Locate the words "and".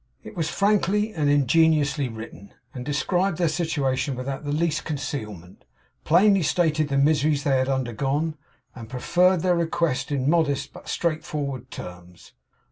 1.13-1.29, 2.73-2.83, 8.73-8.89